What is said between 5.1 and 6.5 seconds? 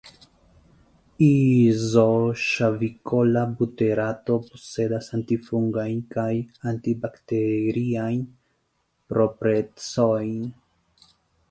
antifungajn kaj